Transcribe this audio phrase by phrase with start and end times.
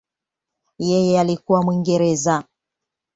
[0.87, 2.43] Yeye alikuwa Mwingereza.